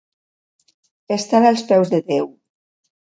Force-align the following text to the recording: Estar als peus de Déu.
Estar 1.17 1.43
als 1.51 1.65
peus 1.73 1.89
de 1.95 2.01
Déu. 2.09 2.27